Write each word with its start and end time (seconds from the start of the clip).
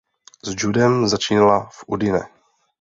S 0.45 0.55
judem 0.63 1.07
začínala 1.07 1.65
v 1.69 1.83
Udine. 1.87 2.23